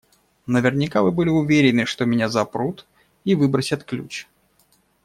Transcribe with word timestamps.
Наверняка 0.47 1.03
вы 1.03 1.11
были 1.11 1.29
уверены, 1.29 1.85
что 1.85 2.05
меня 2.05 2.27
запрут 2.27 2.87
и 3.23 3.35
выбросят 3.35 3.83
ключ. 3.83 4.25